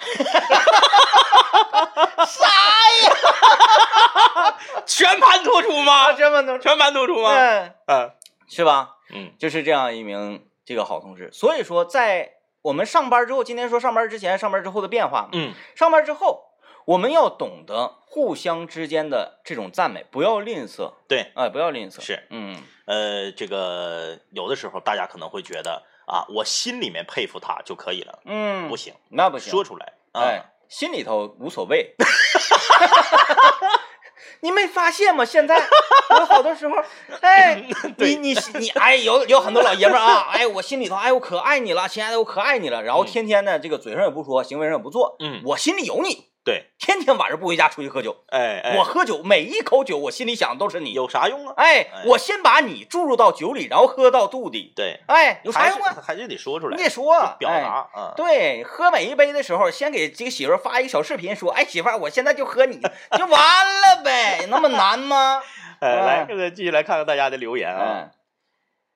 [2.26, 2.48] 啥
[3.04, 3.12] 呀？
[4.88, 5.72] 全盘托出
[6.53, 6.60] 吗？
[6.60, 7.29] 全盘托，全盘托出吗？
[7.33, 8.12] 嗯嗯，
[8.47, 8.95] 是吧？
[9.13, 11.29] 嗯，就是这样一名这个好同事。
[11.31, 15.29] 所以说，在我们上班之后，今天说上班之前、上班之后的变化。
[15.31, 16.51] 嗯，上班之后，
[16.86, 20.93] 我们要懂得互相之间的这种赞美，不要吝啬。
[21.07, 22.01] 对，哎，不要吝啬。
[22.01, 28.19] 是，嗯，呃，这个有的时候大家可能会觉得啊，我心里面佩服他就可以了。
[28.25, 29.93] 嗯，不行，那不行，说出来。
[30.13, 30.53] 哎。
[30.69, 31.95] 心里头无所谓，
[34.41, 35.25] 你没发现吗？
[35.25, 35.57] 现在
[36.11, 36.75] 有好多时候，
[37.21, 37.63] 哎，
[37.97, 46.27] 你你你，哎，有有很多老爷们儿啊，哎，我心里头，哎，我可爱你了，亲爱的，我可爱你了，然后天天呢，这个嘴上也不说，行为上也不做，嗯，我心里有你。
[46.47, 51.53] 对，天天晚上不回家出去喝酒，哎，我喝酒每一口酒，我心里想的都是你，有啥用啊？
[51.57, 55.97] 哎，我先把你注入到酒里，然后喝到肚里，对，哎，有啥用啊？
[56.01, 58.13] 还是得说出来，你得说，表达啊。
[58.15, 62.79] 对，喝每一杯的时候，先给这个媳妇发一个小视频，说，哎，媳妇，我现在就喝你，
[63.17, 65.41] 就完了呗， 那么难吗？
[65.81, 68.12] 哎，来，这个继续来看看大家的留言啊，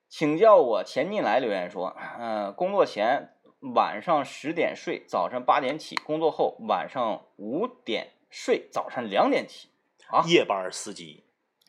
[0.08, 3.34] 请叫我钱进来留言说，嗯，工作前
[3.74, 8.12] 晚上十点睡，早上八点起，工作后晚上五点。
[8.34, 9.68] 睡早上两点起，
[10.08, 11.22] 啊，夜班司机，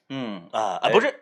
[0.08, 1.14] 嗯啊啊不是，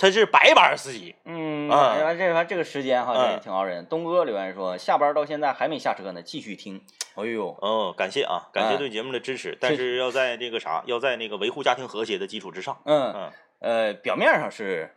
[0.00, 3.86] 他是白班司机，嗯啊，这这这个时间哈，这挺熬人。
[3.86, 6.84] 东哥留言说，下班到现在还没下车呢，继续听。
[7.14, 12.82] 哎呦，哦，感谢啊，感谢对节目的支持，但是要在这个啥，要在那个维护家庭和谐的基础之上。
[12.84, 14.96] 嗯嗯，呃，表面上是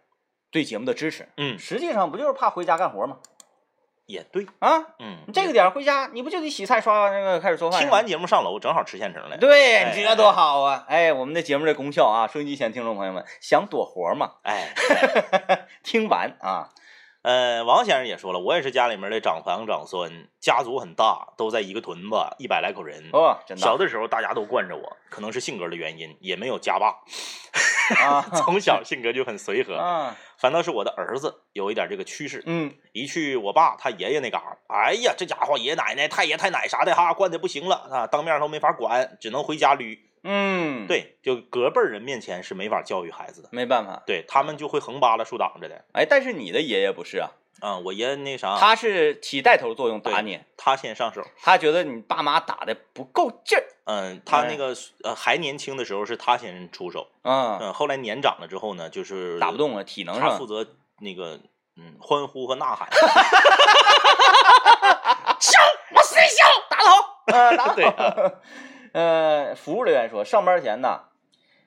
[0.49, 3.19] 对节目的支持，嗯，实际上不就是怕回家干活吗？
[4.11, 7.79] 也对啊，嗯，这个点回家你不就得洗菜刷那个开始做饭？
[7.81, 9.37] 听完节目上楼，正好吃现成的。
[9.37, 10.85] 对，你这多好啊！
[10.87, 14.31] 哎，我们的节目的功效啊，收音机前听众朋友们想躲活嘛？
[14.43, 14.73] 哎，
[15.83, 16.69] 听完啊。
[17.23, 23.09] 呃，王先生也说了，我也是家里面的长房长孙，家族很大，都在一个屯子，一百来口人。
[23.13, 23.63] 哦，真的。
[23.63, 26.95] 小的时候大家都惯着我，可能是性格的原因，也没有家霸。
[28.03, 29.75] 啊， 从小性格就很随和。
[29.75, 32.41] 啊，反倒是我的儿子有一点这个趋势。
[32.47, 39.99] 嗯，一去我爸他爷爷那嘎，哎呀，这家伙爷爷奶奶、太爷太奶啥的哈，惯的不行了啊，当面都没法管，只能回家捋。
[40.23, 45.83] 嗯，对，就隔辈人面前是没法教育孩子的，没办法，对他们就会横扒拉竖挡着的。
[45.93, 47.31] 哎，但是你的爷爷不是啊？
[47.59, 53.63] 啊，我爷爷那啥，他是起带头作用打你，他先上手，他觉得你爸妈打的不够劲儿。
[53.85, 60.65] 嗯，他那个呃还年轻的时候是他先出手，嗯嗯，后来年长了之后呢，就是打不动了，体能上他负责
[60.99, 61.39] 那个
[61.75, 62.87] 嗯欢呼和呐喊。
[65.39, 65.59] 笑，
[65.95, 66.91] 我死笑，打头，
[67.33, 67.75] 呃，打头。
[67.75, 67.85] 对。
[68.93, 71.01] 呃，服务人员说，上班前呢，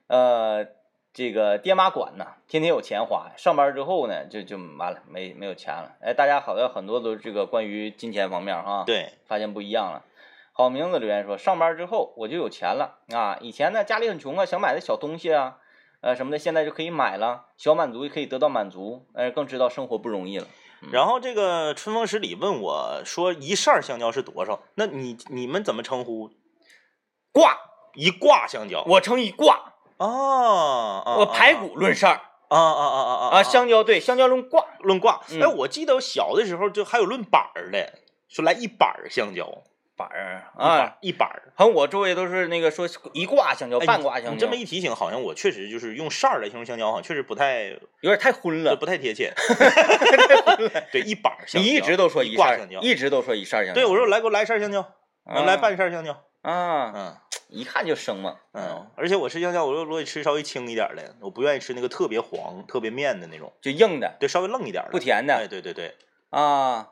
[0.08, 0.66] 呃，
[1.12, 3.30] 这个爹妈管呢，天天有钱花。
[3.37, 5.96] 上班之后呢，就就完了，没没有钱了。
[6.00, 10.04] 哎，大家好像很多都这个关于金钱方面哈，对，发现不一样了。
[10.52, 13.38] 好名字留言说，上班之后我就有钱了啊！
[13.40, 15.56] 以前呢家里很穷啊，想买的小东西啊，
[16.00, 20.46] 呃什么的，现在就可以买了，小满足也可以得到满足，呃，更知道生活不容易了。
[20.92, 24.60] 然后这个春风十里问我说，一扇香蕉是多少？
[24.74, 26.30] 那你你们怎么称呼？
[27.34, 27.58] 挂
[27.94, 33.42] 一挂香蕉，我称一挂哦，我排骨论事儿啊啊啊啊啊啊！
[33.42, 39.62] 香蕉对香蕉论挂论挂，哎，我记得小的时候就还有论板儿的，说来一板儿香蕉，
[39.96, 44.30] 板儿啊一板儿，好像我周围都是那个说一挂香蕉，半挂香蕉。
[44.30, 47.64] 你这么一提醒，好像我确实就是用扇儿来形容香蕉，好像确实不太
[48.00, 49.32] 有点太荤了，不太贴切。
[50.92, 53.80] 对，一板儿香蕉，你一直都说一挂香蕉，一直都说一扇香蕉。
[53.80, 54.87] 对，我说来给我来一扇香蕉，
[55.24, 56.16] 来半扇香蕉。
[56.44, 57.16] 啊，嗯，
[57.48, 65.96] 一看就生嘛，嗯，而且我吃香蕉，我就我得吃稍微轻一点的，我不愿意吃那个特别黄、特别面的那种，就硬的，对，稍微愣一点的，不甜的，哎，对对对，
[66.28, 66.90] 啊，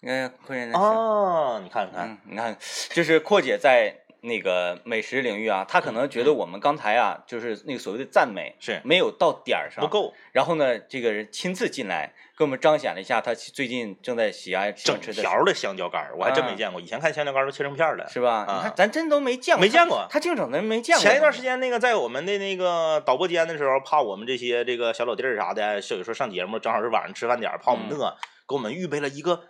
[0.00, 2.58] 你看阔姐那啊，你看看，你看，
[2.90, 10.14] 就是阔姐在那个美食领域啊，他可能觉得我们刚才啊，就是那个所谓的赞美是没有到点儿上，不够。
[10.32, 16.80] 然后呢，这个人亲自进来给我们彰显了一下他最近正在喜爱整条的香蕉干儿，我还真没见过。
[16.80, 18.46] 以前看香蕉干儿都切成片的，是吧？
[18.48, 20.06] 你看咱真都没见过，没见过。
[20.08, 21.02] 他净整的没见过。
[21.02, 28.16] 前一段时间那个在我们的那个导播间的时候，怕我们这些这个小老弟儿啥的，有时候上节目正好是晚上吃饭点儿，怕我们饿，
[28.48, 29.42] 给我们预备了一个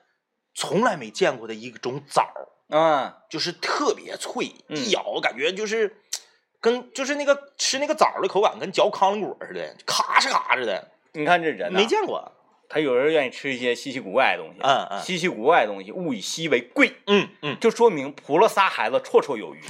[0.53, 2.29] 从来没见过的一种枣。
[2.77, 5.97] 嗯，就是特别脆，一咬感觉就是
[6.61, 10.89] 跟就是那个吃那个枣的口感，跟嚼糠果似的，咔哧咔哧的。
[11.13, 12.33] 你看这人没见过，
[12.69, 14.59] 他有人愿意吃一些稀奇古怪的东西。
[14.63, 16.97] 嗯嗯，稀奇古怪的东西，物以稀为贵。
[17.07, 19.61] 嗯嗯，就说明扑了仨孩子绰绰有余，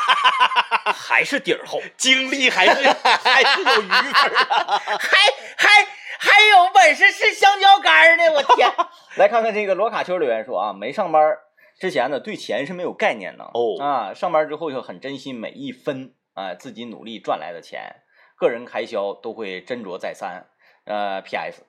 [0.96, 5.18] 还是底儿厚，精力还是 还是有余份，还
[5.58, 5.86] 还
[6.18, 8.24] 还有本事吃香蕉干呢！
[8.32, 8.72] 我天，
[9.16, 11.36] 来看看这个罗卡丘留言说啊，没上班。
[11.82, 17.96] 之前呢，对钱是没有概念的哦啊，上班之后就很珍惜每一分啊，自己努力赚来的钱，
[18.36, 20.46] 个人开销都会斟酌再三。
[20.84, 21.64] 呃，P.S.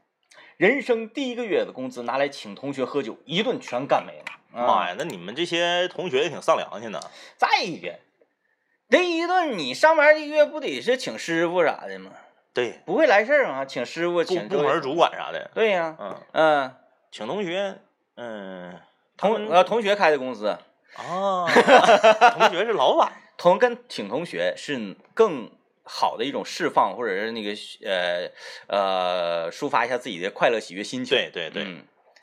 [0.57, 4.67] 人生第一个月的工资拿来请同学喝酒，一顿全干没了。
[4.67, 6.99] 妈呀，那你们这些同学也挺丧良心的。
[7.35, 7.97] 再一个，
[8.91, 12.11] 这一顿你上班一个月不得是请师傅啥的吗？
[12.53, 15.49] 对，不会来事儿啊，请师傅，请部门主管啥的。
[15.55, 16.75] 对呀，嗯嗯，
[17.11, 17.79] 请同学，
[18.15, 18.79] 嗯。
[19.17, 25.49] 同呃同学开的公司啊，同学是老板， 同跟请同学是更
[25.83, 27.51] 好的一种释放，或者是那个
[27.85, 28.29] 呃
[28.67, 31.17] 呃抒发一下自己的快乐喜悦心情。
[31.17, 31.63] 对对对，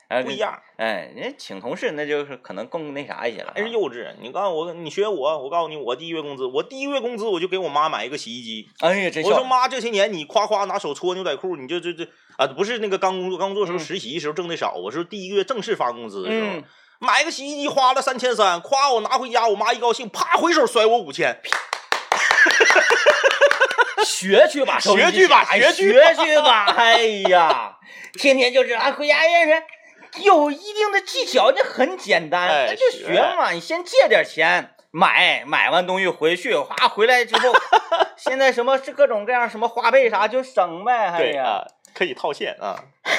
[0.09, 0.61] 嗯，不一样。
[0.77, 3.53] 哎，人家请同事那就是可能更那啥一些了。
[3.55, 4.13] 还是幼稚。
[4.19, 8.67] 你告诉我，你学我，我告诉你，我第一月工资，我第一月工资我就给我妈买一个洗衣机。
[8.79, 12.07] 哎呀，真我说妈，这些年你夸夸拿手搓牛仔裤，你就这这
[12.41, 16.47] 啊，不是那个刚工作刚工作时候实习时候挣的少，我是第一个月正式发工资的时候。
[16.97, 21.39] 买个洗衣机花了三千三，夸我拿回家，我妈一高兴，啪回手甩我五千。
[24.03, 25.93] 学去吧，学去吧，学去
[26.41, 26.65] 吧。
[26.75, 26.97] 哎
[27.29, 27.77] 呀，
[28.13, 29.61] 天天就是啊，回家也是
[30.23, 33.51] 有一定的技巧，那很简单，那就学嘛。
[33.51, 37.53] 你先借点钱买，买完东西回去，哗回来之后，
[38.17, 41.07] 现在什么是各种各样什么花呗啥就省呗。
[41.07, 41.63] 哎呀，
[41.93, 42.83] 可以套现啊。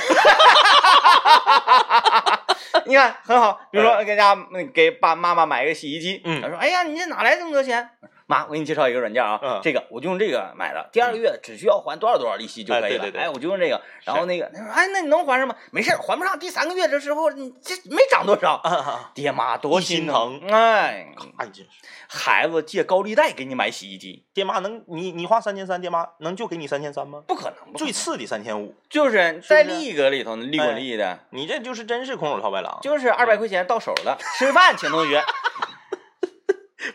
[2.86, 4.36] 你看很好，比如说给家
[4.74, 7.88] 给爸妈妈买一个洗衣机，他说：“哎呀，你这哪来这么多钱？
[8.32, 13.06] 妈，我给你介绍一个软件啊，这个我就用这个买的，第二个月只需要还多少多少利息就可以了。
[13.14, 15.54] 哎，我就用这个，然后那个他说：哎，那你能还上吗？
[15.70, 18.62] 没事，还不上，第三个月的时候你这没涨多少，
[19.14, 20.40] 爹妈多心疼。
[20.50, 21.68] 哎，哎，真是
[22.08, 27.22] 孩子借高利贷给你买洗衣机，爹妈能你你花三千三，爹妈能就给你三千三吗？
[27.26, 35.22] 不可能，最次的三千五，就是在利格里头利滚利的，你这就是真是空手套白狼，就是二百块钱到手了，吃饭请同学。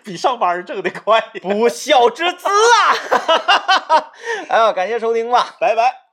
[0.03, 4.11] 比上班挣的快， 不孝之子啊！
[4.49, 6.06] 哎呀，感谢收听吧，拜拜。